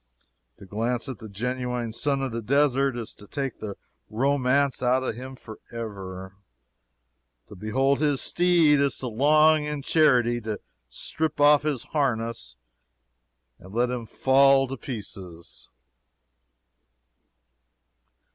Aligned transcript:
To 0.57 0.65
glance 0.65 1.07
at 1.07 1.19
the 1.19 1.29
genuine 1.29 1.93
son 1.93 2.23
of 2.23 2.31
the 2.31 2.41
desert 2.41 2.97
is 2.97 3.13
to 3.13 3.27
take 3.27 3.59
the 3.59 3.75
romance 4.09 4.81
out 4.81 5.03
of 5.03 5.13
him 5.15 5.35
forever 5.35 6.33
to 7.45 7.55
behold 7.55 7.99
his 7.99 8.19
steed 8.19 8.79
is 8.79 8.97
to 8.97 9.07
long 9.07 9.63
in 9.65 9.83
charity 9.83 10.41
to 10.41 10.59
strip 10.89 11.37
his 11.37 11.83
harness 11.83 12.55
off 13.59 13.63
and 13.65 13.75
let 13.75 13.91
him 13.91 14.07
fall 14.07 14.67
to 14.69 14.75
pieces. 14.75 15.69